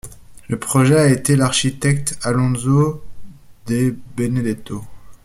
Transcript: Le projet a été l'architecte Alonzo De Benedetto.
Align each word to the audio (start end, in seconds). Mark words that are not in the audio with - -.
Le 0.47 0.57
projet 0.57 0.97
a 0.97 1.05
été 1.07 1.35
l'architecte 1.35 2.17
Alonzo 2.23 3.03
De 3.67 3.95
Benedetto. 4.17 4.83